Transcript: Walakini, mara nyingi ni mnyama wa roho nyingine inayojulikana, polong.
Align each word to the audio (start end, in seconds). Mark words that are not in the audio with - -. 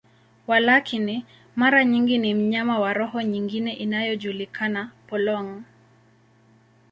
Walakini, 0.47 1.25
mara 1.55 1.85
nyingi 1.85 2.17
ni 2.17 2.33
mnyama 2.33 2.79
wa 2.79 2.93
roho 2.93 3.21
nyingine 3.21 3.73
inayojulikana, 3.73 4.91
polong. 5.07 5.63